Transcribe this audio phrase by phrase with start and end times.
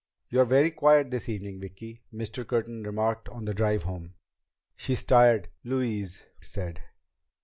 [0.29, 2.43] "You're very quiet this evening, Vicki," Mr.
[2.43, 4.15] Curtin remarked on the drive home.
[4.75, 6.81] "She's tired," Louise said.